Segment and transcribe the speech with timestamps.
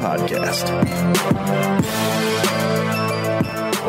[0.00, 0.66] Podcast.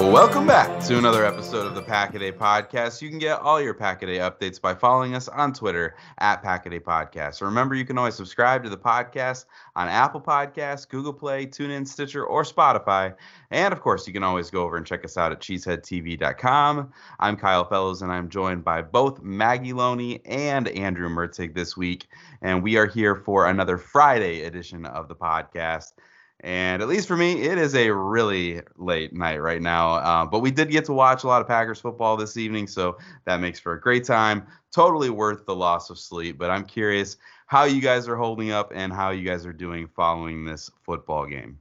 [0.02, 3.02] Welcome back to another episode of the Packaday Podcast.
[3.02, 7.41] You can get all your Packaday updates by following us on Twitter at Packaday Podcast.
[7.41, 12.25] Remember, you can always subscribe to the podcast on Apple Podcasts, Google Play, TuneIn, Stitcher,
[12.25, 13.13] or Spotify.
[13.52, 16.91] And of course, you can always go over and check us out at cheeseheadtv.com.
[17.19, 22.08] I'm Kyle Fellows, and I'm joined by both Maggie Loney and Andrew Mertig this week.
[22.41, 25.93] And we are here for another Friday edition of the podcast.
[26.42, 29.94] And at least for me, it is a really late night right now.
[29.94, 32.98] Uh, but we did get to watch a lot of Packers football this evening, so
[33.25, 34.48] that makes for a great time.
[34.72, 36.39] Totally worth the loss of sleep.
[36.39, 39.88] But I'm curious how you guys are holding up and how you guys are doing
[39.88, 41.60] following this football game.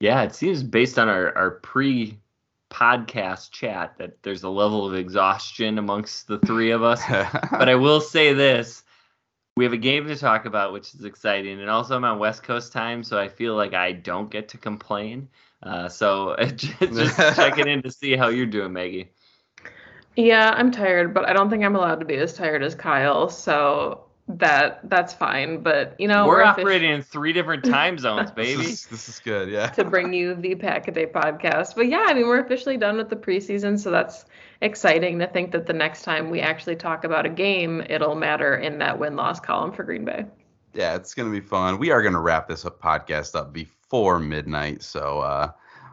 [0.00, 2.18] Yeah, it seems based on our, our pre
[2.70, 7.02] podcast chat that there's a level of exhaustion amongst the three of us.
[7.52, 8.82] but I will say this
[9.58, 12.44] we have a game to talk about, which is exciting, and also I'm on West
[12.44, 15.28] Coast time, so I feel like I don't get to complain.
[15.64, 19.10] Uh, so just checking in to see how you're doing, Maggie.
[20.14, 23.28] Yeah, I'm tired, but I don't think I'm allowed to be as tired as Kyle.
[23.28, 25.62] So that that's fine.
[25.62, 28.56] But you know, we're, we're operating in three different time zones, baby.
[28.56, 29.68] this, is, this is good, yeah.
[29.68, 31.74] to bring you the Pack a Day podcast.
[31.74, 34.26] But yeah, I mean, we're officially done with the preseason, so that's
[34.60, 38.56] exciting to think that the next time we actually talk about a game, it'll matter
[38.56, 40.26] in that win loss column for Green Bay.
[40.74, 41.78] Yeah, it's gonna be fun.
[41.78, 45.50] We are gonna wrap this up podcast up before midnight, so uh,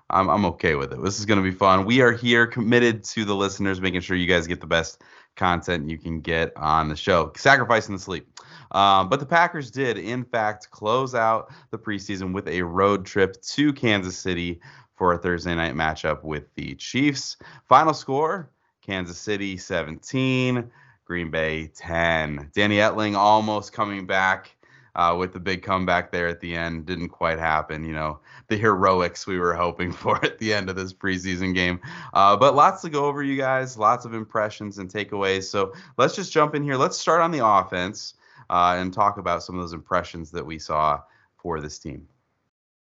[0.09, 1.01] I'm I'm okay with it.
[1.01, 1.85] This is gonna be fun.
[1.85, 5.01] We are here committed to the listeners, making sure you guys get the best
[5.35, 8.27] content you can get on the show, sacrificing the sleep.
[8.71, 13.41] Um, but the Packers did, in fact, close out the preseason with a road trip
[13.41, 14.59] to Kansas City
[14.95, 17.37] for a Thursday night matchup with the Chiefs.
[17.67, 18.49] Final score
[18.81, 20.69] Kansas City 17,
[21.05, 22.51] Green Bay 10.
[22.53, 24.55] Danny Etling almost coming back.
[24.95, 26.85] Uh, with the big comeback there at the end.
[26.85, 30.77] Didn't quite happen, you know, the heroics we were hoping for at the end of
[30.77, 31.81] this preseason game.
[32.13, 35.43] Uh, but lots to go over, you guys, lots of impressions and takeaways.
[35.43, 36.77] So let's just jump in here.
[36.77, 38.13] Let's start on the offense
[38.49, 41.01] uh, and talk about some of those impressions that we saw
[41.35, 42.07] for this team.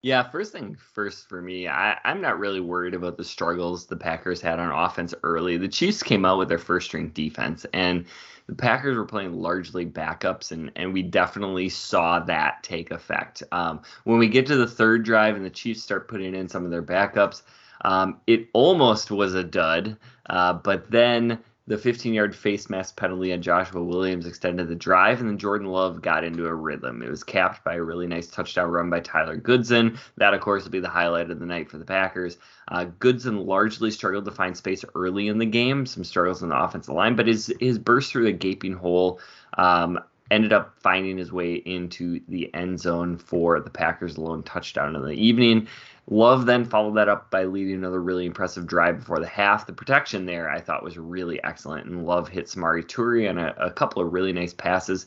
[0.03, 3.95] Yeah, first thing first for me, I, I'm not really worried about the struggles the
[3.95, 5.57] Packers had on offense early.
[5.57, 8.05] The Chiefs came out with their first string defense, and
[8.47, 13.43] the Packers were playing largely backups, and, and we definitely saw that take effect.
[13.51, 16.65] Um, when we get to the third drive and the Chiefs start putting in some
[16.65, 17.43] of their backups,
[17.85, 19.97] um, it almost was a dud,
[20.27, 25.19] uh, but then the 15 yard face mask penalty on Joshua Williams extended the drive,
[25.19, 27.03] and then Jordan Love got into a rhythm.
[27.03, 29.99] It was capped by a really nice touchdown run by Tyler Goodson.
[30.17, 32.37] That, of course, will be the highlight of the night for the Packers.
[32.67, 36.61] Uh, Goodson largely struggled to find space early in the game, some struggles in the
[36.61, 39.19] offensive line, but his, his burst through the gaping hole
[39.57, 39.99] um,
[40.31, 45.01] ended up finding his way into the end zone for the Packers' lone touchdown in
[45.03, 45.67] the evening.
[46.11, 49.65] Love then followed that up by leading another really impressive drive before the half.
[49.65, 53.55] The protection there I thought was really excellent, and Love hit Samori Toure on a,
[53.57, 55.05] a couple of really nice passes.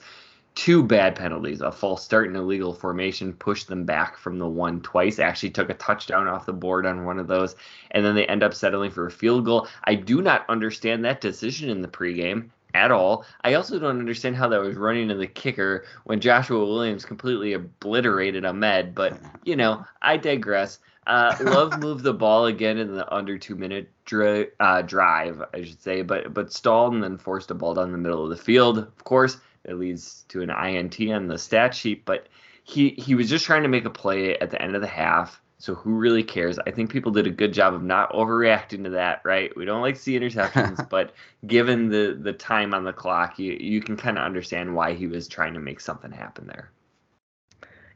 [0.55, 4.81] Two bad penalties, a false start and illegal formation, pushed them back from the one
[4.81, 5.19] twice.
[5.19, 7.55] Actually took a touchdown off the board on one of those,
[7.91, 9.69] and then they end up settling for a field goal.
[9.85, 13.27] I do not understand that decision in the pregame at all.
[13.43, 17.53] I also don't understand how that was running in the kicker when Joshua Williams completely
[17.53, 20.79] obliterated Ahmed, but you know, I digress.
[21.07, 25.63] Uh, Love moved the ball again in the under two minute dri- uh, drive, I
[25.63, 28.43] should say, but but stalled and then forced a ball down the middle of the
[28.43, 28.79] field.
[28.79, 32.29] Of course, it leads to an INT on the stat sheet, but
[32.65, 35.41] he he was just trying to make a play at the end of the half.
[35.59, 36.59] So who really cares?
[36.67, 39.55] I think people did a good job of not overreacting to that, right?
[39.57, 41.13] We don't like to see interceptions, but
[41.47, 45.07] given the the time on the clock, you you can kind of understand why he
[45.07, 46.71] was trying to make something happen there.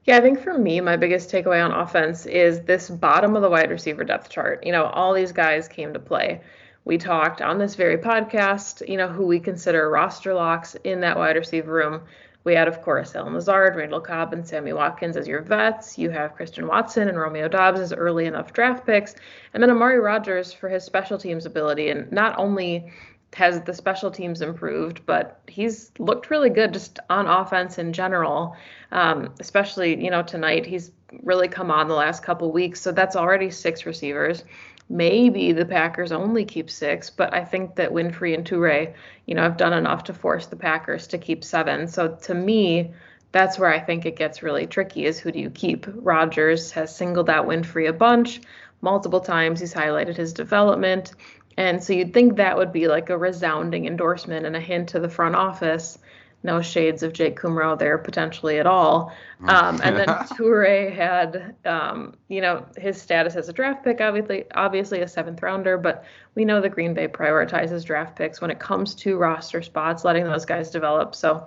[0.04, 3.50] Yeah, I think for me, my biggest takeaway on offense is this bottom of the
[3.50, 4.64] wide receiver depth chart.
[4.64, 6.40] You know, all these guys came to play.
[6.84, 11.18] We talked on this very podcast, you know, who we consider roster locks in that
[11.18, 12.00] wide receiver room.
[12.44, 15.98] We had, of course, Allen Lazard, Randall Cobb, and Sammy Watkins as your vets.
[15.98, 19.14] You have Christian Watson and Romeo Doubs as early enough draft picks.
[19.52, 21.90] And then Amari Rogers for his special teams ability.
[21.90, 22.90] And not only
[23.34, 28.56] has the special teams improved, but he's looked really good just on offense in general.
[28.90, 30.90] Um, especially, you know, tonight he's
[31.22, 32.80] really come on the last couple weeks.
[32.80, 34.44] So that's already six receivers.
[34.90, 38.94] Maybe the Packers only keep six, but I think that Winfree and Toure,
[39.26, 41.86] you know, have done enough to force the Packers to keep seven.
[41.86, 42.92] So to me,
[43.32, 45.86] that's where I think it gets really tricky is who do you keep?
[45.94, 48.40] Rodgers has singled out Winfree a bunch.
[48.80, 51.12] Multiple times he's highlighted his development.
[51.58, 55.00] And so you'd think that would be like a resounding endorsement and a hint to
[55.00, 55.98] the front office.
[56.44, 59.12] No shades of Jake Kumerow there potentially at all.
[59.42, 60.06] Um, and then
[60.36, 65.42] Toure had, um, you know, his status as a draft pick, obviously, obviously a seventh
[65.42, 66.04] rounder, but
[66.36, 70.22] we know the Green Bay prioritizes draft picks when it comes to roster spots, letting
[70.22, 71.16] those guys develop.
[71.16, 71.44] So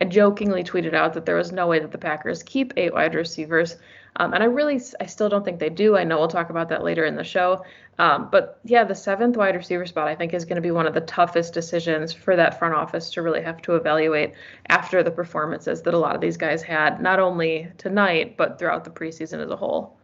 [0.00, 3.14] I jokingly tweeted out that there was no way that the Packers keep eight wide
[3.14, 3.76] receivers.
[4.16, 5.96] Um, and I really, I still don't think they do.
[5.96, 7.64] I know we'll talk about that later in the show.
[7.98, 10.86] Um, but yeah, the seventh wide receiver spot I think is going to be one
[10.86, 14.32] of the toughest decisions for that front office to really have to evaluate
[14.68, 18.84] after the performances that a lot of these guys had, not only tonight but throughout
[18.84, 19.96] the preseason as a whole.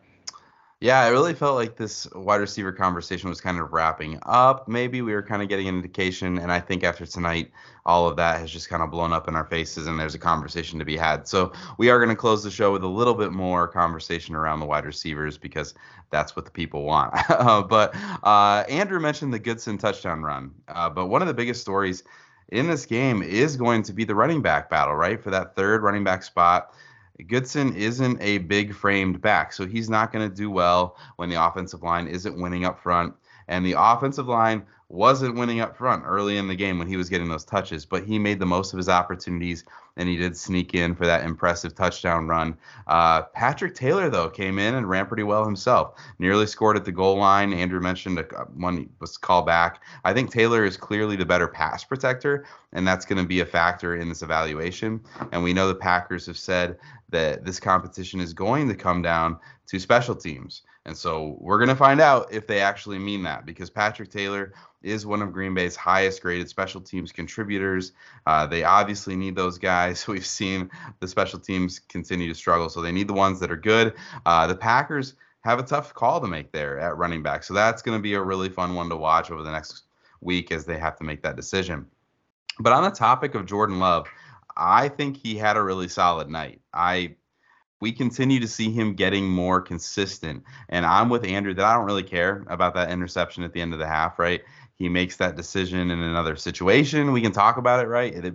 [0.80, 4.68] Yeah, I really felt like this wide receiver conversation was kind of wrapping up.
[4.68, 7.50] Maybe we were kind of getting an indication, and I think after tonight,
[7.84, 10.20] all of that has just kind of blown up in our faces, and there's a
[10.20, 11.26] conversation to be had.
[11.26, 14.60] So we are going to close the show with a little bit more conversation around
[14.60, 15.74] the wide receivers because
[16.10, 17.12] that's what the people want.
[17.68, 17.92] but
[18.22, 22.04] uh, Andrew mentioned the Goodson touchdown run, uh, but one of the biggest stories
[22.50, 25.20] in this game is going to be the running back battle, right?
[25.20, 26.72] For that third running back spot.
[27.26, 31.42] Goodson isn't a big framed back, so he's not going to do well when the
[31.44, 33.14] offensive line isn't winning up front.
[33.48, 37.10] And the offensive line wasn't winning up front early in the game when he was
[37.10, 39.64] getting those touches, but he made the most of his opportunities
[39.98, 42.56] and he did sneak in for that impressive touchdown run.
[42.86, 46.00] Uh, Patrick Taylor, though, came in and ran pretty well himself.
[46.18, 47.52] Nearly scored at the goal line.
[47.52, 48.22] Andrew mentioned a,
[48.54, 49.82] one was called back.
[50.04, 53.46] I think Taylor is clearly the better pass protector, and that's going to be a
[53.46, 55.00] factor in this evaluation.
[55.32, 56.78] And we know the Packers have said
[57.10, 60.62] that this competition is going to come down to special teams.
[60.84, 64.52] And so we're going to find out if they actually mean that because Patrick Taylor
[64.82, 67.92] is one of Green Bay's highest graded special teams contributors.
[68.26, 70.06] Uh, they obviously need those guys.
[70.08, 70.70] We've seen
[71.00, 73.94] the special teams continue to struggle, so they need the ones that are good.
[74.24, 77.82] Uh, the Packers have a tough call to make there at running back, so that's
[77.82, 79.82] going to be a really fun one to watch over the next
[80.20, 81.86] week as they have to make that decision.
[82.60, 84.08] But on the topic of Jordan Love,
[84.56, 86.60] I think he had a really solid night.
[86.74, 87.14] I
[87.80, 90.42] we continue to see him getting more consistent.
[90.68, 93.72] And I'm with Andrew that I don't really care about that interception at the end
[93.72, 94.42] of the half, right?
[94.78, 98.14] he makes that decision in another situation, we can talk about it, right?
[98.14, 98.34] It,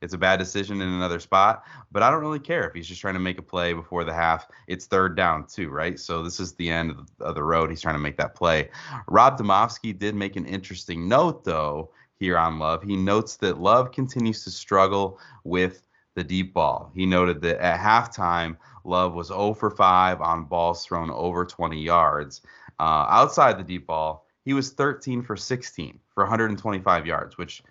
[0.00, 3.00] it's a bad decision in another spot, but I don't really care if he's just
[3.00, 4.48] trying to make a play before the half.
[4.66, 6.00] It's third down too, right?
[6.00, 7.70] So this is the end of the, road.
[7.70, 8.70] He's trying to make that play.
[9.06, 12.82] Rob Demovsky did make an interesting note though here on Love.
[12.82, 15.82] He notes that Love continues to struggle with
[16.14, 16.90] the deep ball.
[16.94, 21.80] He noted that at halftime, Love was 0 for 5 on balls thrown over 20
[21.80, 22.42] yards.
[22.78, 27.62] Uh, outside the deep ball, he was 13 for 16 for 125 yards, which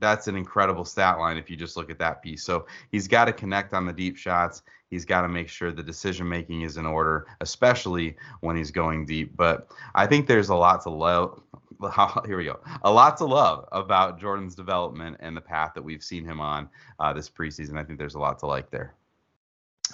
[0.00, 2.44] that's an incredible stat line if you just look at that piece.
[2.44, 4.62] So he's got to connect on the deep shots.
[4.90, 9.06] He's got to make sure the decision making is in order, especially when he's going
[9.06, 9.36] deep.
[9.36, 11.42] But I think there's a lot to love.
[12.26, 12.60] Here we go.
[12.82, 16.68] A lot to love about Jordan's development and the path that we've seen him on
[16.98, 17.78] uh, this preseason.
[17.78, 18.94] I think there's a lot to like there.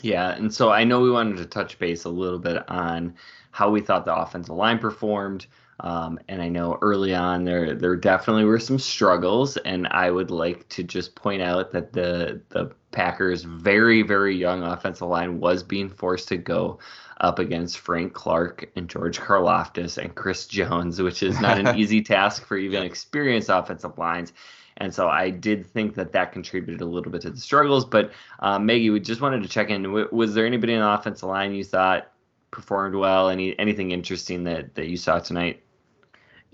[0.03, 3.15] Yeah, and so I know we wanted to touch base a little bit on
[3.53, 5.47] how we thought the offensive line performed.
[5.81, 10.31] Um, and I know early on there there definitely were some struggles, and I would
[10.31, 15.63] like to just point out that the the Packers' very very young offensive line was
[15.63, 16.79] being forced to go
[17.21, 22.03] up against Frank Clark and George Karlaftis and Chris Jones, which is not an easy
[22.03, 24.33] task for even experienced offensive lines.
[24.77, 27.85] And so I did think that that contributed a little bit to the struggles.
[27.85, 30.09] But uh, Maggie, we just wanted to check in.
[30.11, 32.11] Was there anybody in the offensive line you thought
[32.51, 33.29] performed well?
[33.29, 35.64] Any anything interesting that that you saw tonight?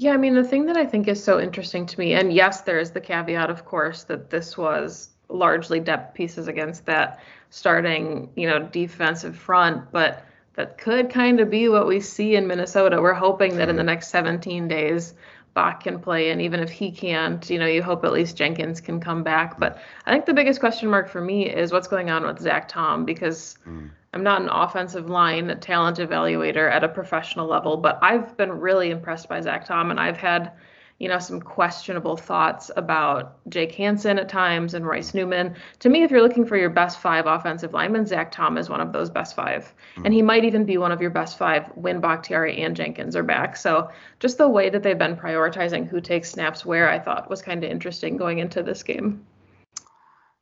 [0.01, 2.63] Yeah, I mean, the thing that I think is so interesting to me, and yes,
[2.63, 8.31] there is the caveat, of course, that this was largely depth pieces against that starting,
[8.35, 12.99] you know, defensive front, but that could kind of be what we see in Minnesota.
[12.99, 15.13] We're hoping that in the next 17 days,
[15.53, 18.81] Bach can play, and even if he can't, you know, you hope at least Jenkins
[18.81, 19.61] can come back.
[19.61, 22.69] But I think the biggest question mark for me is what's going on with Zach
[22.69, 23.59] Tom because.
[23.69, 28.51] Mm I'm not an offensive line talent evaluator at a professional level, but I've been
[28.51, 30.51] really impressed by Zach Tom, and I've had,
[30.99, 35.55] you know, some questionable thoughts about Jake Hanson at times and Royce Newman.
[35.79, 38.81] To me, if you're looking for your best five offensive linemen, Zach Tom is one
[38.81, 40.05] of those best 5 mm-hmm.
[40.05, 43.23] and he might even be one of your best five when Bakhtiari and Jenkins are
[43.23, 43.57] back.
[43.57, 47.43] So just the way that they've been prioritizing who takes snaps where, I thought was
[47.43, 49.25] kind of interesting going into this game.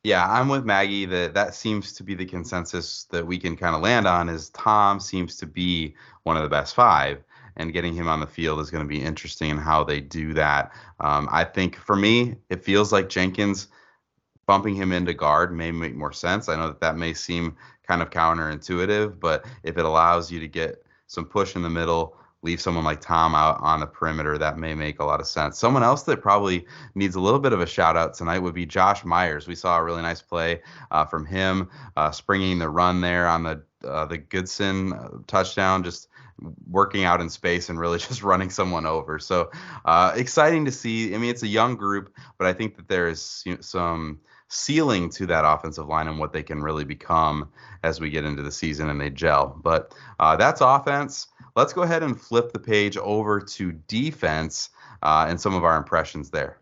[0.03, 3.75] Yeah, I'm with Maggie that that seems to be the consensus that we can kind
[3.75, 7.21] of land on is Tom seems to be one of the best five
[7.57, 10.33] and getting him on the field is going to be interesting in how they do
[10.33, 10.71] that.
[11.01, 13.67] Um, I think for me, it feels like Jenkins
[14.47, 16.47] bumping him into guard may make more sense.
[16.47, 20.47] I know that that may seem kind of counterintuitive, but if it allows you to
[20.47, 24.57] get some push in the middle, leave someone like Tom out on the perimeter, that
[24.57, 25.59] may make a lot of sense.
[25.59, 26.65] Someone else that probably
[26.95, 29.47] needs a little bit of a shout out tonight would be Josh Myers.
[29.47, 33.43] We saw a really nice play uh, from him, uh, springing the run there on
[33.43, 36.09] the uh, the Goodson uh, touchdown, just
[36.69, 39.19] working out in space and really just running someone over.
[39.19, 39.51] So
[39.85, 41.13] uh, exciting to see.
[41.13, 44.19] I mean, it's a young group, but I think that there is some
[44.49, 47.49] ceiling to that offensive line and what they can really become
[47.83, 49.59] as we get into the season and they gel.
[49.63, 51.27] But uh, that's offense.
[51.55, 54.69] Let's go ahead and flip the page over to defense
[55.03, 56.59] uh, and some of our impressions there.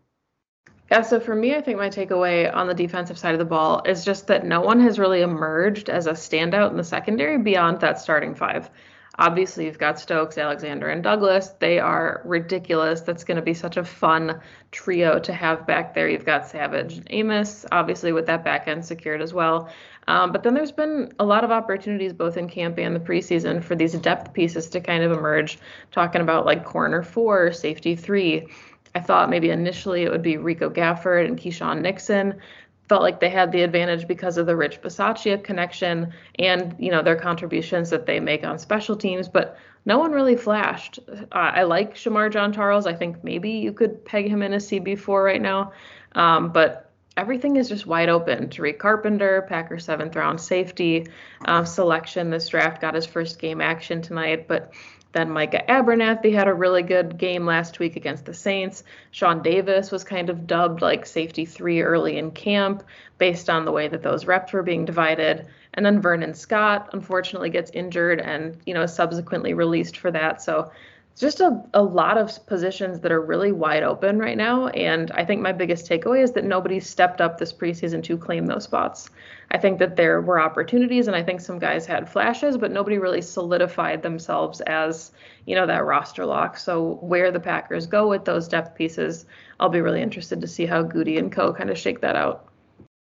[0.90, 3.82] Yeah, so for me, I think my takeaway on the defensive side of the ball
[3.84, 7.80] is just that no one has really emerged as a standout in the secondary beyond
[7.80, 8.70] that starting five.
[9.18, 11.48] Obviously, you've got Stokes, Alexander, and Douglas.
[11.58, 13.00] They are ridiculous.
[13.00, 16.08] That's going to be such a fun trio to have back there.
[16.08, 19.70] You've got Savage and Amos, obviously, with that back end secured as well.
[20.06, 23.62] Um, but then there's been a lot of opportunities both in camp and the preseason
[23.62, 25.58] for these depth pieces to kind of emerge,
[25.90, 28.46] talking about like corner four, safety three.
[28.94, 32.40] I thought maybe initially it would be Rico Gafford and Keisean Nixon
[32.88, 37.02] felt like they had the advantage because of the Rich Bisaccia connection and you know
[37.02, 40.98] their contributions that they make on special teams, but no one really flashed.
[41.08, 42.86] Uh, I like Shemar Jean-Charles.
[42.86, 45.72] I think maybe you could peg him in a CB4 right now,
[46.12, 48.48] um, but everything is just wide open.
[48.48, 51.06] Tariq Carpenter, Packer seventh round safety
[51.44, 52.30] um, selection.
[52.30, 54.72] This draft got his first game action tonight, but
[55.12, 58.84] then Micah Abernathy had a really good game last week against the Saints.
[59.10, 62.82] Sean Davis was kind of dubbed like safety three early in camp
[63.16, 65.46] based on the way that those reps were being divided.
[65.74, 70.42] And then Vernon Scott unfortunately gets injured and, you know, subsequently released for that.
[70.42, 70.70] So
[71.18, 74.68] just a, a lot of positions that are really wide open right now.
[74.68, 78.46] And I think my biggest takeaway is that nobody stepped up this preseason to claim
[78.46, 79.10] those spots.
[79.50, 82.98] I think that there were opportunities and I think some guys had flashes, but nobody
[82.98, 85.12] really solidified themselves as,
[85.46, 86.56] you know, that roster lock.
[86.56, 89.26] So where the Packers go with those depth pieces,
[89.58, 91.52] I'll be really interested to see how Gutey and Co.
[91.52, 92.48] kind of shake that out.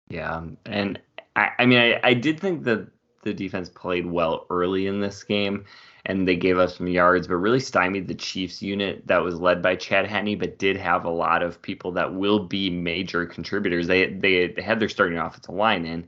[0.09, 0.43] Yeah.
[0.65, 0.99] And
[1.35, 2.87] I, I mean, I, I did think that
[3.23, 5.65] the defense played well early in this game
[6.07, 9.61] and they gave us some yards, but really stymied the Chiefs unit that was led
[9.61, 13.87] by Chad Henne, but did have a lot of people that will be major contributors.
[13.87, 16.07] They they, they had their starting offensive line in.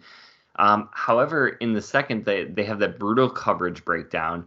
[0.56, 4.46] Um, however, in the second, they they have that brutal coverage breakdown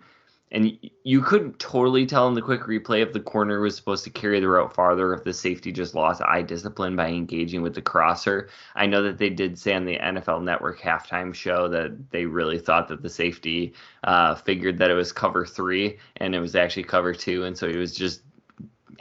[0.52, 4.10] and you couldn't totally tell in the quick replay if the corner was supposed to
[4.10, 7.80] carry the route farther, if the safety just lost eye discipline by engaging with the
[7.80, 8.50] crosser.
[8.74, 12.58] I know that they did say on the NFL Network halftime show that they really
[12.58, 13.72] thought that the safety
[14.04, 17.66] uh, figured that it was cover three and it was actually cover two, and so
[17.66, 18.20] he was just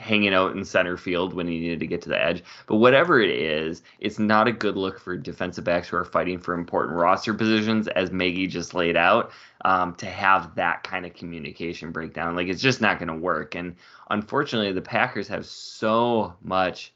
[0.02, 2.42] hanging out in center field when he needed to get to the edge.
[2.66, 6.40] But whatever it is, it's not a good look for defensive backs who are fighting
[6.40, 9.30] for important roster positions, as Maggie just laid out,
[9.64, 12.34] um, to have that kind of communication breakdown.
[12.34, 13.54] Like it's just not going to work.
[13.54, 13.76] And
[14.10, 16.92] unfortunately, the Packers have so much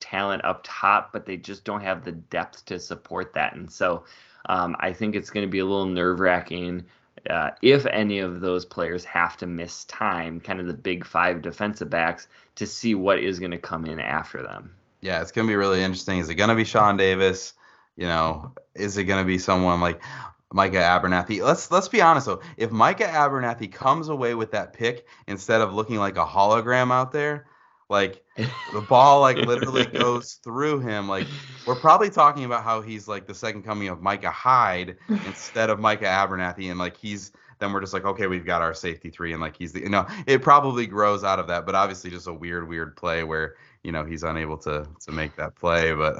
[0.00, 3.54] talent up top, but they just don't have the depth to support that.
[3.54, 4.04] And so
[4.48, 6.86] um, I think it's going to be a little nerve wracking
[7.30, 11.42] uh, if any of those players have to miss time, kind of the big five
[11.42, 14.74] defensive backs, to see what is going to come in after them.
[15.00, 16.18] Yeah, it's going to be really interesting.
[16.18, 17.52] Is it going to be Sean Davis?
[17.96, 20.02] You know, is it going to be someone like
[20.52, 21.42] Micah Abernathy?
[21.42, 22.40] Let's let's be honest though.
[22.56, 27.12] If Micah Abernathy comes away with that pick instead of looking like a hologram out
[27.12, 27.46] there,
[27.88, 28.22] like
[28.72, 31.08] the ball like literally goes through him.
[31.08, 31.26] Like
[31.66, 35.78] we're probably talking about how he's like the second coming of Micah Hyde instead of
[35.78, 39.32] Micah Abernathy, and like he's then we're just like, okay, we've got our safety three,
[39.32, 42.26] and like he's the you know, it probably grows out of that, but obviously just
[42.26, 45.92] a weird, weird play where you know he's unable to to make that play.
[45.92, 46.16] But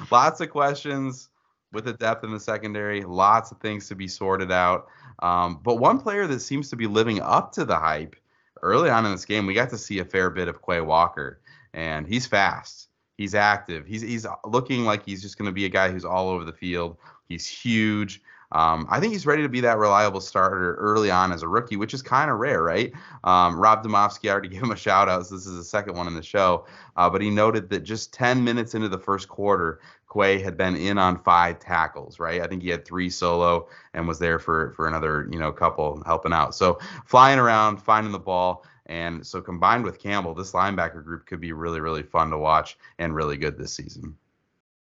[0.10, 1.30] lots of questions
[1.72, 4.86] with the depth in the secondary, lots of things to be sorted out.
[5.20, 8.16] Um, but one player that seems to be living up to the hype
[8.62, 11.40] early on in this game, we got to see a fair bit of Quay Walker,
[11.72, 12.88] and he's fast.
[13.16, 13.86] He's active.
[13.86, 16.52] He's he's looking like he's just going to be a guy who's all over the
[16.52, 16.96] field.
[17.28, 18.22] He's huge.
[18.52, 21.76] Um, I think he's ready to be that reliable starter early on as a rookie,
[21.76, 22.92] which is kind of rare, right?
[23.24, 25.26] Um, Rob Demovsky, I already gave him a shout out.
[25.26, 26.64] So this is the second one in the show.
[26.96, 29.80] Uh, but he noted that just 10 minutes into the first quarter,
[30.18, 32.40] Quay had been in on five tackles, right?
[32.40, 36.02] I think he had three solo and was there for for another, you know, couple
[36.04, 36.54] helping out.
[36.54, 38.64] So flying around, finding the ball.
[38.86, 42.78] And so combined with Campbell, this linebacker group could be really, really fun to watch
[42.98, 44.16] and really good this season.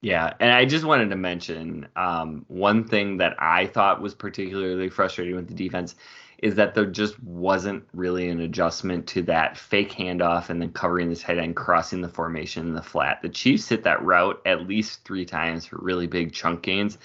[0.00, 4.88] Yeah, and I just wanted to mention um, one thing that I thought was particularly
[4.88, 5.96] frustrating with the defense
[6.38, 11.08] is that there just wasn't really an adjustment to that fake handoff and then covering
[11.08, 13.22] the tight end, crossing the formation in the flat.
[13.22, 16.98] The Chiefs hit that route at least three times for really big chunk gains,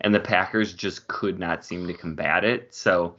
[0.00, 2.74] and the Packers just could not seem to combat it.
[2.74, 3.16] So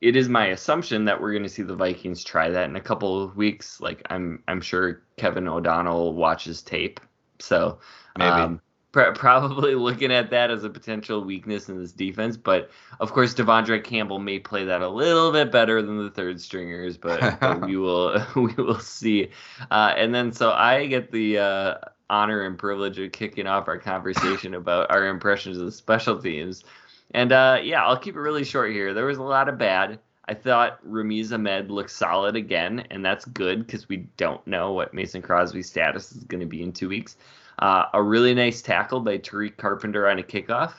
[0.00, 2.80] it is my assumption that we're going to see the Vikings try that in a
[2.80, 3.80] couple of weeks.
[3.80, 7.00] Like I'm, I'm sure Kevin O'Connell watches tape,
[7.38, 7.78] so
[8.18, 8.30] Maybe.
[8.30, 8.60] Um,
[9.14, 12.36] probably looking at that as a potential weakness in this defense.
[12.36, 16.40] But of course, De'Vondre Campbell may play that a little bit better than the third
[16.40, 19.30] stringers, but, but we will we will see.
[19.70, 21.74] Uh, and then so I get the uh,
[22.08, 26.64] honor and privilege of kicking off our conversation about our impressions of the special teams.
[27.12, 28.92] And uh, yeah, I'll keep it really short here.
[28.92, 30.00] There was a lot of bad.
[30.26, 34.94] I thought Ramiz Ahmed looked solid again, and that's good because we don't know what
[34.94, 37.16] Mason Crosby's status is going to be in two weeks.
[37.60, 40.72] Uh, a really nice tackle by Tariq Carpenter on a kickoff,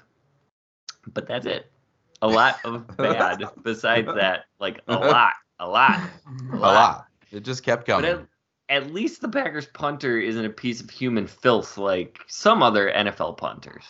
[1.13, 1.71] but that's it.
[2.23, 6.09] A lot of bad besides that, like a lot, a lot,
[6.51, 6.55] a lot.
[6.55, 7.05] A lot.
[7.31, 8.09] It just kept coming.
[8.09, 8.25] At,
[8.69, 13.37] at least the Packers punter isn't a piece of human filth like some other NFL
[13.37, 13.85] punters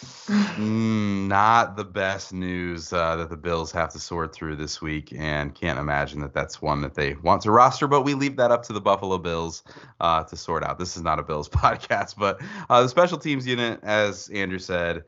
[0.00, 5.12] mm, not the best news uh, that the Bills have to sort through this week,
[5.16, 7.86] and can't imagine that that's one that they want to roster.
[7.86, 9.62] But we leave that up to the Buffalo Bills
[10.00, 10.78] uh, to sort out.
[10.78, 15.04] This is not a Bills podcast, but uh, the special teams unit, as Andrew said,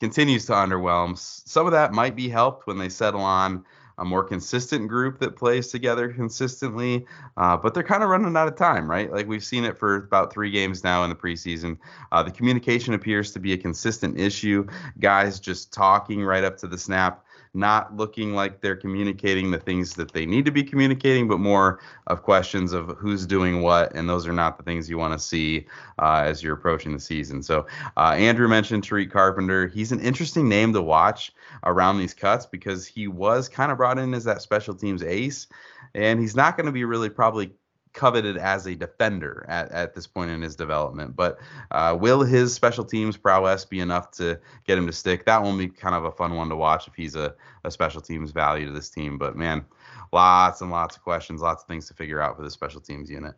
[0.00, 1.16] continues to underwhelm.
[1.16, 3.64] Some of that might be helped when they settle on
[4.02, 7.06] a more consistent group that plays together consistently.
[7.36, 9.12] Uh, but they're kind of running out of time, right?
[9.12, 11.78] Like we've seen it for about three games now in the preseason.
[12.10, 14.66] Uh, the communication appears to be a consistent issue.
[14.98, 19.94] Guys just talking right up to the snap not looking like they're communicating the things
[19.94, 24.08] that they need to be communicating, but more of questions of who's doing what, and
[24.08, 25.66] those are not the things you want to see
[25.98, 27.42] uh, as you're approaching the season.
[27.42, 29.66] So uh, Andrew mentioned Tariq Carpenter.
[29.66, 31.32] He's an interesting name to watch
[31.64, 35.46] around these cuts because he was kind of brought in as that special teams ace,
[35.94, 37.52] and he's not going to be really probably
[37.92, 41.14] coveted as a defender at, at this point in his development.
[41.14, 41.38] But
[41.70, 45.24] uh, will his special teams prowess be enough to get him to stick?
[45.26, 48.00] That will be kind of a fun one to watch if he's a, a special
[48.00, 49.18] teams value to this team.
[49.18, 49.64] But man,
[50.12, 53.10] lots and lots of questions, lots of things to figure out for the special teams
[53.10, 53.34] unit.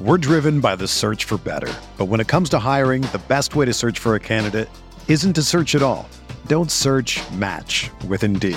[0.00, 1.72] We're driven by the search for better.
[1.98, 4.70] But when it comes to hiring, the best way to search for a candidate
[5.08, 6.08] isn't to search at all.
[6.46, 8.56] Don't search match with Indeed.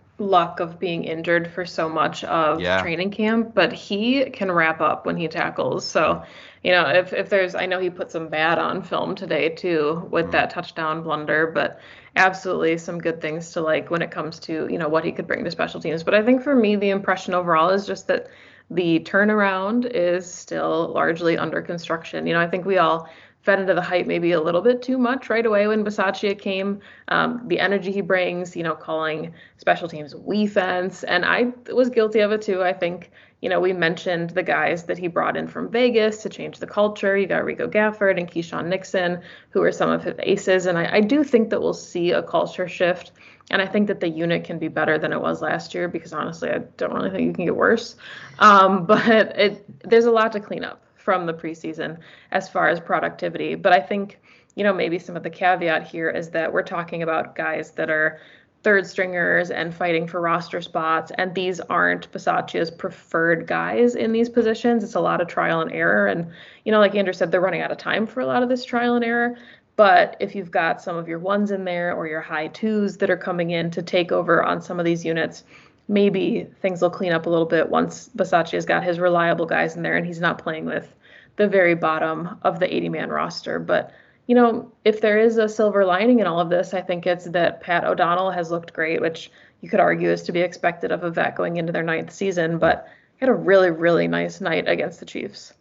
[0.21, 2.77] luck of being injured for so much of Yeah.
[2.77, 5.85] training camp, but he can wrap up when he tackles.
[5.85, 6.23] So,
[6.63, 10.07] you know, if if there's I know he put some bad on film today too
[10.11, 10.31] with Mm.
[10.31, 11.79] that touchdown blunder, but
[12.15, 15.27] absolutely some good things to like when it comes to, you know, what he could
[15.27, 16.03] bring to special teams.
[16.03, 18.27] But I think for me the impression overall is just that
[18.69, 22.25] the turnaround is still largely under construction.
[22.27, 23.09] You know, I think we all
[23.41, 26.79] fed into the hype maybe a little bit too much right away when Bisaccia came.
[27.07, 31.89] Um, the energy he brings, you know, calling special teams we fence, and I was
[31.89, 32.61] guilty of it too.
[32.63, 36.29] I think, you know, we mentioned the guys that he brought in from Vegas to
[36.29, 37.17] change the culture.
[37.17, 40.97] You got Rico Gafford and Keisean Nixon, who are some of his aces, and I,
[40.97, 43.11] I do think that we'll see a culture shift.
[43.49, 46.13] And I think that the unit can be better than it was last year because
[46.13, 47.97] honestly, I don't really think you can get worse.
[48.39, 51.97] Um, but it there's a lot to clean up from the preseason
[52.31, 53.55] as far as productivity.
[53.55, 54.19] But I think,
[54.55, 57.89] you know, maybe some of the caveat here is that we're talking about guys that
[57.89, 58.19] are
[58.63, 61.11] third stringers and fighting for roster spots.
[61.17, 64.83] And these aren't Bisaccia's preferred guys in these positions.
[64.83, 66.07] It's a lot of trial and error.
[66.07, 66.27] And,
[66.63, 68.63] you know, like Andrew said, they're running out of time for a lot of this
[68.63, 69.37] trial and error.
[69.77, 73.09] But if you've got some of your ones in there or your high twos that
[73.09, 75.43] are coming in to take over on some of these units,
[75.91, 79.75] maybe things will clean up a little bit once Basacci has got his reliable guys
[79.75, 80.95] in there and he's not playing with
[81.35, 83.59] the very bottom of the 80 man roster.
[83.59, 83.91] But,
[84.25, 87.25] you know, if there is a silver lining in all of this, I think it's
[87.25, 91.03] that Pat O'Donnell has looked great, which you could argue is to be expected of
[91.03, 95.01] a vet going into their ninth season, but had a really, really nice night against
[95.01, 95.53] the Chiefs.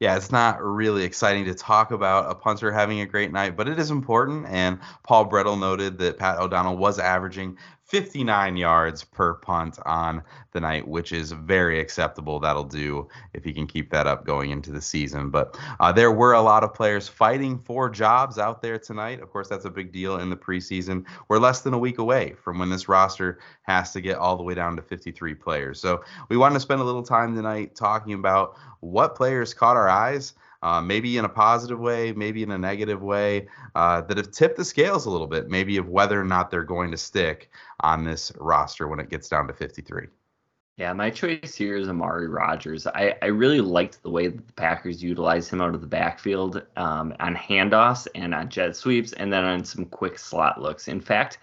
[0.00, 3.68] yeah, it's not really exciting to talk about a punter having a great night, but
[3.68, 4.46] it is important.
[4.46, 10.22] And Paul Bretl noted that Pat O'Donnell was averaging 59 yards per punt on
[10.52, 12.38] the night, which is very acceptable.
[12.38, 15.30] That'll do if he can keep that up going into the season.
[15.30, 19.20] But uh, there were a lot of players fighting for jobs out there tonight.
[19.20, 21.06] Of course, that's a big deal in the preseason.
[21.28, 24.42] We're less than a week away from when this roster has to get all the
[24.42, 25.80] way down to 53 players.
[25.80, 29.88] So we wanted to spend a little time tonight talking about what players caught our
[29.88, 30.34] eyes.
[30.62, 34.56] Uh, maybe in a positive way, maybe in a negative way, uh, that have tipped
[34.56, 38.04] the scales a little bit, maybe of whether or not they're going to stick on
[38.04, 40.08] this roster when it gets down to 53.
[40.78, 42.86] Yeah, my choice here is Amari Rogers.
[42.86, 46.62] I, I really liked the way that the Packers utilized him out of the backfield
[46.76, 50.86] um, on handoffs and on jet sweeps, and then on some quick slot looks.
[50.86, 51.38] In fact,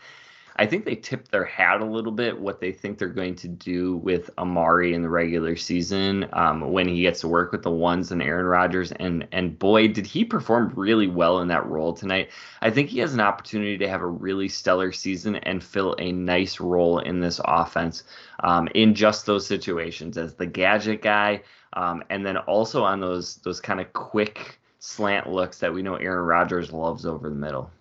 [0.58, 3.48] I think they tipped their hat a little bit what they think they're going to
[3.50, 7.72] do with Amari in the regular season um, when he gets to work with the
[7.72, 8.94] ones and Aaron Rodgers.
[8.94, 12.30] And and boy, did he perform really well in that role tonight.
[12.62, 16.14] I think he has an opportunity to have a really stellar season and fill a
[16.14, 18.04] nice role in this offense
[18.40, 21.42] um, in just those situations as the gadget guy,
[21.74, 25.96] um, and then also on those those kind of quick slant looks that we know
[25.96, 27.72] Aaron Rodgers loves over the middle.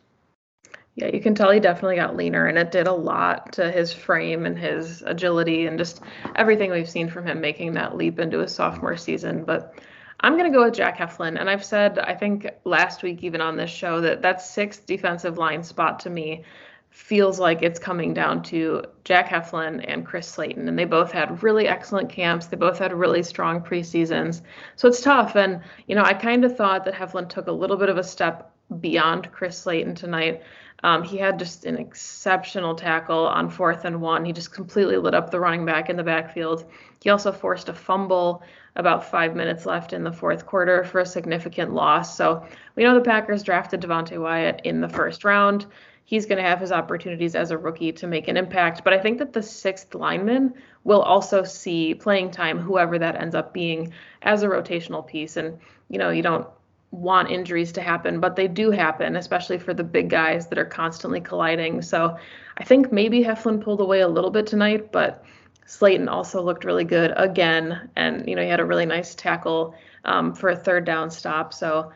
[0.96, 3.92] Yeah, you can tell he definitely got leaner, and it did a lot to his
[3.92, 6.00] frame and his agility and just
[6.36, 9.44] everything we've seen from him making that leap into his sophomore season.
[9.44, 9.74] But
[10.20, 11.38] I'm going to go with Jack Heflin.
[11.38, 15.36] And I've said, I think last week, even on this show, that that sixth defensive
[15.36, 16.44] line spot to me
[16.90, 20.68] feels like it's coming down to Jack Heflin and Chris Slayton.
[20.68, 22.46] And they both had really excellent camps.
[22.46, 24.42] They both had really strong preseasons.
[24.76, 25.34] So it's tough.
[25.34, 28.04] And, you know, I kind of thought that Heflin took a little bit of a
[28.04, 30.42] step beyond Chris Slayton tonight.
[30.82, 34.24] Um, he had just an exceptional tackle on fourth and one.
[34.24, 36.66] He just completely lit up the running back in the backfield.
[37.02, 38.42] He also forced a fumble
[38.76, 42.16] about five minutes left in the fourth quarter for a significant loss.
[42.16, 42.46] So
[42.76, 45.64] we know the Packers drafted Devonte Wyatt in the first round.
[46.04, 48.84] He's going to have his opportunities as a rookie to make an impact.
[48.84, 53.34] But I think that the sixth lineman will also see playing time, whoever that ends
[53.34, 55.38] up being, as a rotational piece.
[55.38, 56.46] And, you know, you don't
[56.94, 60.64] want injuries to happen, but they do happen, especially for the big guys that are
[60.64, 61.82] constantly colliding.
[61.82, 62.16] So
[62.56, 65.24] I think maybe Heflin pulled away a little bit tonight, but
[65.66, 67.90] Slayton also looked really good again.
[67.96, 71.52] And, you know, he had a really nice tackle um, for a third down stop.
[71.52, 71.92] So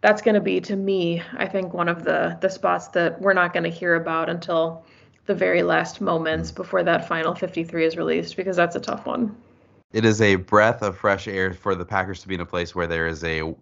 [0.00, 3.34] that's going to be, to me, I think one of the, the spots that we're
[3.34, 4.84] not going to hear about until
[5.26, 9.34] the very last moments before that final 53 is released, because that's a tough one.
[9.92, 12.74] it is a breath of fresh air for the Packers to be in a place
[12.74, 13.54] where there is a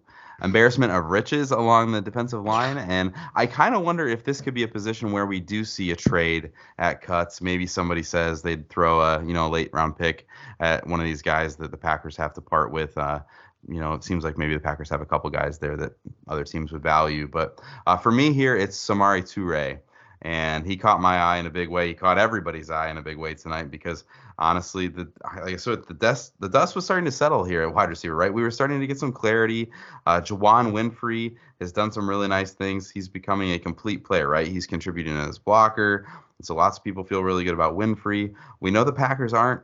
[0.43, 2.77] embarrassment of riches along the defensive line.
[2.77, 5.91] And I kind of wonder if this could be a position where we do see
[5.91, 7.41] a trade at cuts.
[7.41, 10.27] Maybe somebody says they'd throw a you know late round pick
[10.59, 12.97] at one of these guys that the Packers have to part with.
[12.97, 13.19] Uh,
[13.67, 15.93] you know, it seems like maybe the Packers have a couple guys there that
[16.27, 17.27] other teams would value.
[17.27, 19.79] But uh, for me here, it's Samori Toure
[20.21, 21.87] and he caught my eye in a big way.
[21.87, 24.03] He caught everybody's eye in a big way tonight because
[24.37, 25.07] honestly, the
[25.43, 28.15] like the dust the dust was starting to settle here at wide receiver.
[28.15, 29.69] Right, we were starting to get some clarity.
[30.05, 32.89] Uh, Juwann Winfree has done some really nice things.
[32.89, 34.27] He's becoming a complete player.
[34.27, 36.07] Right, he's contributing as blocker.
[36.41, 38.33] So lots of people feel really good about Winfree.
[38.59, 39.61] We know the Packers aren't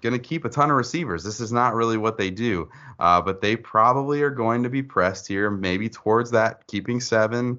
[0.00, 1.24] going to keep a ton of receivers.
[1.24, 4.82] This is not really what they do, uh, but they probably are going to be
[4.82, 7.58] pressed here, maybe towards that keeping seven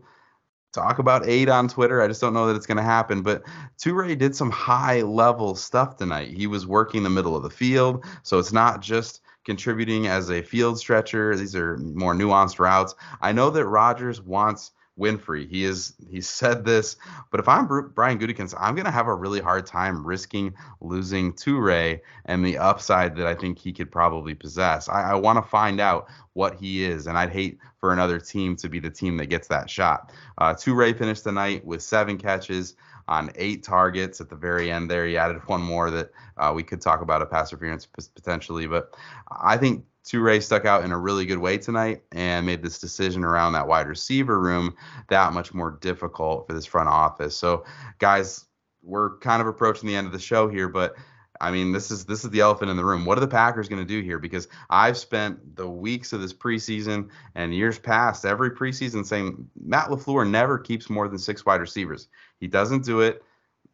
[0.73, 2.01] talk about eight on Twitter.
[2.01, 3.21] I just don't know that it's going to happen.
[3.21, 3.43] But
[3.77, 6.29] Toure did some high level stuff tonight.
[6.29, 10.41] He was working the middle of the field, so it's not just contributing as a
[10.41, 11.35] field stretcher.
[11.35, 12.95] These are more nuanced routes.
[13.21, 15.49] I know that Rodgers wants Winfree.
[15.49, 16.97] He is he said this,
[17.31, 22.01] but if I'm Brian Gutekunst, I'm gonna have a really hard time risking losing Toure
[22.25, 24.89] and the upside that I think he could probably possess.
[24.89, 28.55] I, I want to find out what he is, and I'd hate for another team
[28.57, 30.11] to be the team that gets that shot.
[30.37, 32.75] Uh, Toure finished the night with seven catches
[33.07, 35.07] on eight targets at the very end there.
[35.07, 38.95] He added one more that uh, we could talk about a pass interference potentially, but
[39.31, 43.23] I think Toure stuck out in a really good way tonight and made this decision
[43.23, 44.75] around that wide receiver room
[45.09, 47.37] that much more difficult for this front office.
[47.37, 47.63] So,
[47.99, 48.45] guys,
[48.81, 50.95] we're kind of approaching the end of the show here, but
[51.41, 53.05] I mean, this is this is the elephant in the room.
[53.05, 54.19] What are the Packers going to do here?
[54.19, 59.89] Because I've spent the weeks of this preseason and years past every preseason saying Matt
[59.89, 62.07] LaFleur never keeps more than six wide receivers.
[62.39, 63.23] He doesn't do it.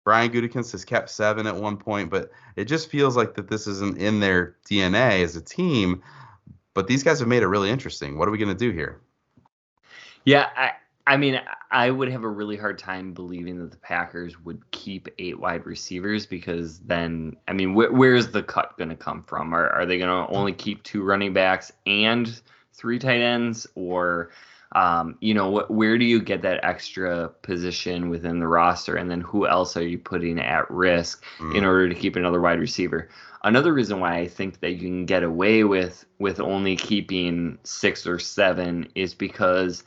[0.04, 3.66] Brian Gutekunst has kept seven at one point, but it just feels like that this
[3.66, 6.04] isn't in their DNA as a team.
[6.76, 8.20] But these guys have made it really interesting.
[8.20, 9.02] What are we going to do here?
[10.26, 10.72] Yeah, I,
[11.08, 11.40] I mean,
[11.72, 15.66] I would have a really hard time believing that the Packers would keep eight wide
[15.66, 19.54] receivers because then, I mean, wh- where's the cut going to come from?
[19.54, 22.42] Are, are they going to only keep two running backs and
[22.74, 23.66] three tight ends?
[23.76, 24.32] Or,
[24.76, 28.96] um, you know, wh- where do you get that extra position within the roster?
[28.96, 31.56] And then who else are you putting at risk mm.
[31.56, 33.10] in order to keep another wide receiver?
[33.46, 38.06] another reason why I think that you can get away with with only keeping six
[38.06, 39.84] or seven is because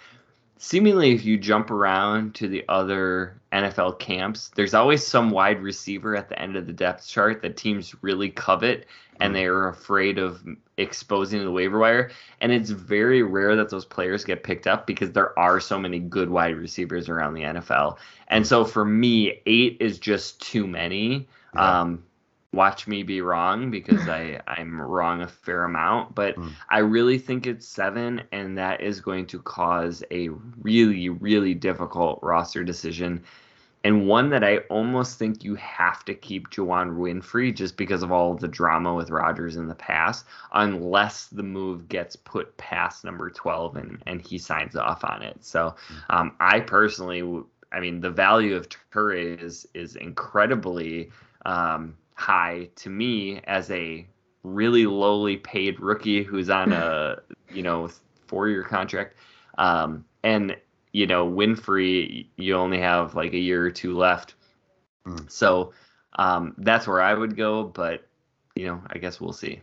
[0.58, 6.16] seemingly if you jump around to the other NFL camps, there's always some wide receiver
[6.16, 8.86] at the end of the depth chart that teams really covet
[9.20, 10.44] and they are afraid of
[10.76, 12.10] exposing the waiver wire.
[12.40, 15.98] And it's very rare that those players get picked up because there are so many
[15.98, 17.98] good wide receivers around the NFL.
[18.28, 21.28] And so for me, eight is just too many.
[21.54, 21.80] Yeah.
[21.80, 22.04] Um,
[22.52, 26.50] watch me be wrong because I I'm wrong a fair amount, but mm.
[26.70, 30.28] I really think it's seven, and that is going to cause a
[30.60, 33.22] really really difficult roster decision,
[33.84, 38.12] and one that I almost think you have to keep Juwann Winfree just because of
[38.12, 43.30] all the drama with Rodgers in the past, unless the move gets put past number
[43.30, 45.44] twelve and and he signs off on it.
[45.44, 46.14] So mm.
[46.14, 47.42] um, I personally.
[47.70, 51.10] I mean, the value of Toure is is incredibly
[51.44, 54.06] um, high to me as a
[54.42, 57.16] really lowly paid rookie who's on a
[57.52, 57.88] you know
[58.26, 59.16] four year contract.
[59.56, 60.56] Um, and
[60.92, 64.34] you know winfree you only have like a year or two left.
[65.06, 65.30] Mm.
[65.30, 65.72] so
[66.18, 68.06] um, that's where i would go but
[68.54, 69.60] you know i guess we'll see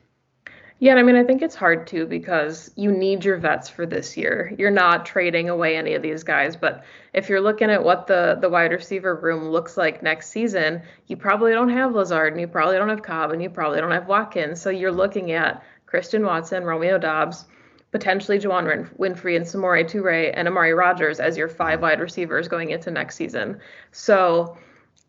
[0.79, 4.17] yeah, I mean, I think it's hard too because you need your vets for this
[4.17, 4.53] year.
[4.57, 6.83] You're not trading away any of these guys, but
[7.13, 11.15] if you're looking at what the the wide receiver room looks like next season, you
[11.15, 14.07] probably don't have Lazard, and you probably don't have Cobb, and you probably don't have
[14.07, 14.61] Watkins.
[14.61, 17.45] So you're looking at Christian Watson, Romeo Doubs,
[17.91, 22.71] potentially Juwann Winfree and Samori Toure and Amari Rogers as your five wide receivers going
[22.71, 23.61] into next season.
[23.93, 24.57] So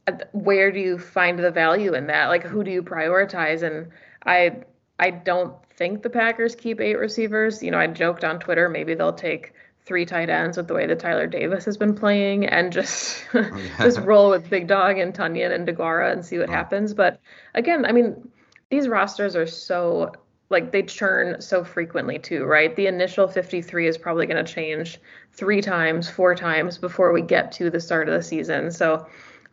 [0.06, 2.28] uh, where do you find the value in that?
[2.28, 3.64] Like, who do you prioritize?
[3.64, 3.90] And
[4.24, 4.62] I
[4.98, 7.62] I don't think the Packers keep eight receivers.
[7.62, 9.52] You know, I joked on Twitter maybe they'll take
[9.84, 13.74] three tight ends with the way that Tyler Davis has been playing and just oh,
[13.78, 16.92] just roll with Big Dog and Tonyan and Deguara and see what happens.
[16.92, 17.20] But
[17.54, 18.28] again, I mean,
[18.68, 20.12] these rosters are so
[20.48, 22.74] like they churn so frequently too, right?
[22.76, 25.00] The initial 53 is probably going to change
[25.32, 28.70] three times, four times before we get to the start of the season.
[28.70, 29.06] So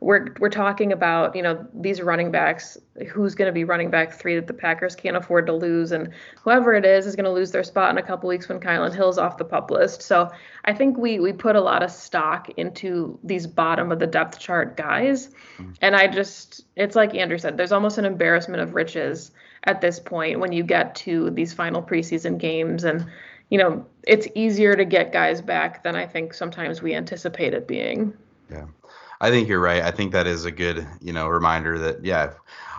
[0.04, 2.78] we're we're talking about you know these running backs
[3.10, 6.10] who's going to be running back three that the Packers can't afford to lose and
[6.44, 8.94] whoever it is is going to lose their spot in a couple weeks when Kylin
[8.94, 10.02] Hill's off the pup list.
[10.02, 10.30] So
[10.66, 14.39] I think we we put a lot of stock into these bottom of the depth
[14.39, 15.30] chart guys.
[15.58, 15.72] Mm-hmm.
[15.82, 19.32] and I just it's like Andrew said there's almost an embarrassment of riches
[19.63, 22.84] at this point when you get to these final preseason games.
[22.84, 23.06] And
[23.50, 27.68] you know it's easier to get guys back than I think sometimes we anticipate it
[27.68, 28.13] being.
[28.52, 28.66] Yeah
[29.21, 29.82] I think you're right.
[29.82, 32.34] I think that is a good, you know, reminder that yeah,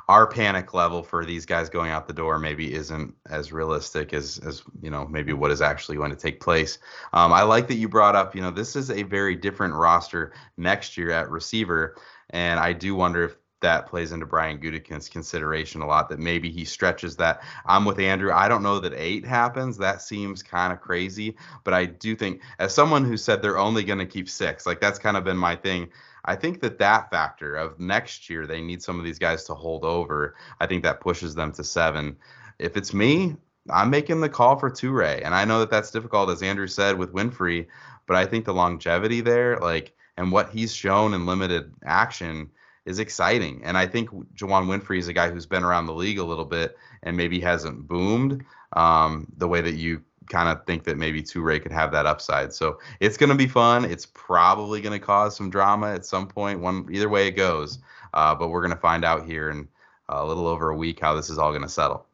[0.09, 4.38] our panic level for these guys going out the door maybe isn't as realistic as
[4.47, 6.79] as you know maybe what is actually going to take place.
[7.12, 10.33] Um, I like that you brought up, you know, this is a very different roster
[10.57, 11.97] next year at receiver,
[12.31, 16.11] and I do wonder if that plays into Brian Gutekunst's consideration a lot.
[16.11, 17.42] That maybe he stretches that.
[17.64, 18.31] I'm with Andrew.
[18.31, 19.79] I don't know that eight happens.
[19.79, 23.83] That seems kind of crazy, but I do think, as someone who said they're only
[23.83, 25.88] going to keep six, like that's kind of been my thing.
[26.25, 29.55] I think that that factor of next year they need some of these guys to
[29.55, 30.35] hold over.
[30.61, 32.17] I think that pushes them to seven.
[32.59, 33.37] If it's me,
[33.71, 36.99] I'm making the call for Toure, and I know that that's difficult, as Andrew said
[36.99, 37.67] with Winfree,
[38.07, 42.51] but I think the longevity there, like, and what he's shown in limited action
[42.85, 43.63] is exciting.
[43.65, 46.45] And I think Juwann Winfree is a guy who's been around the league a little
[46.45, 51.23] bit and maybe hasn't boomed um, the way that you kind of think that maybe
[51.23, 52.53] Toure could have that upside.
[52.53, 53.85] So it's going to be fun.
[53.85, 56.61] It's probably going to cause some drama at some point.
[56.61, 57.79] One either way it goes,
[58.13, 59.69] uh, but we're going to find out here in
[60.09, 62.07] a little over a week how this is all going to settle.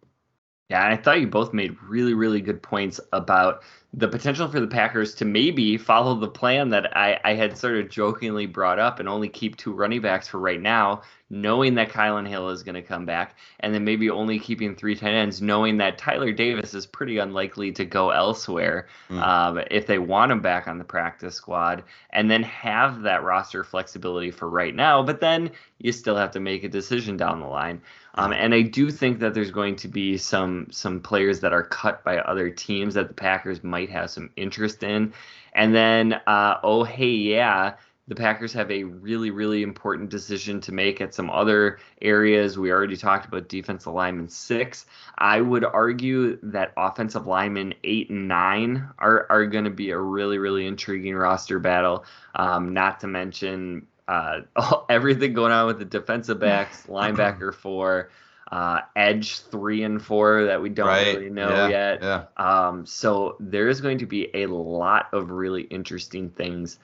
[0.70, 4.68] Yeah, I thought you both made really, really good points about the potential for the
[4.68, 9.00] Packers to maybe follow the plan that I, I had sort of jokingly brought up
[9.00, 12.74] and only keep two running backs for right now, knowing that Kylin Hill is going
[12.74, 16.74] to come back, and then maybe only keeping three tight ends, knowing that Tyler Davis
[16.74, 19.22] is pretty unlikely to go elsewhere mm.
[19.22, 23.62] um, if they want him back on the practice squad, and then have that roster
[23.62, 25.02] flexibility for right now.
[25.02, 27.80] But then you still have to make a decision down the line.
[28.16, 31.62] Um, and I do think that there's going to be some some players that are
[31.62, 35.12] cut by other teams that the Packers might have some interest in.
[35.54, 37.74] And then, uh, oh hey yeah,
[38.10, 42.58] the Packers have a really really important decision to make at some other areas.
[42.58, 44.84] We already talked about defensive lineman six.
[45.16, 49.98] I would argue that offensive lineman eight and nine are are going to be a
[49.98, 52.04] really really intriguing roster battle.
[52.34, 54.40] Um, not to mention uh,
[54.88, 58.10] everything going on with the defensive backs, linebacker four,
[58.50, 61.16] uh, edge three and four that we don't right.
[61.16, 61.68] really know yeah.
[61.68, 62.02] yet.
[62.02, 62.24] Yeah.
[62.36, 66.80] Um, so there is going to be a lot of really interesting things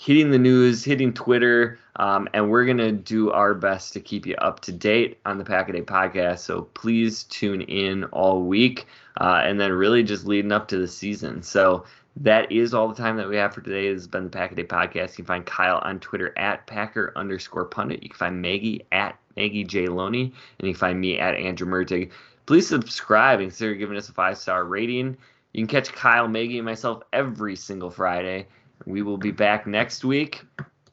[0.00, 4.36] hitting the news, hitting Twitter, um, and we're gonna do our best to keep you
[4.36, 6.38] up to date on the Pack a Day podcast.
[6.38, 8.86] So please tune in all week,
[9.20, 11.42] uh, and then really just leading up to the season.
[11.42, 11.84] So
[12.14, 13.92] that is all the time that we have for today.
[13.92, 15.10] This has been the Pack a Day podcast.
[15.10, 18.00] You can find Kyle on Twitter at Packer underscore pundit.
[18.04, 21.66] You can find Maggie at Maggie J Loney, and you can find me at Andrew
[21.66, 22.12] Mertig.
[22.46, 25.16] Please subscribe and consider giving us a five star rating.
[25.54, 28.46] You can catch Kyle, Maggie, and myself every single Friday.
[28.86, 30.42] We will be back next week,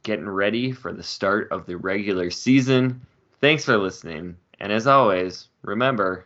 [0.03, 3.05] getting ready for the start of the regular season.
[3.41, 6.25] Thanks for listening, and as always, remember.